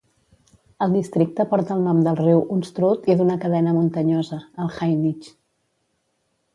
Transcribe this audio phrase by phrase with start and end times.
[0.85, 5.33] El districte porta el nom del riu Unstrut i d'una cadena muntanyosa, el Hainich.